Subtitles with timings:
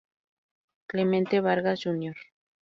[0.87, 2.17] Clemente Vargas Jr.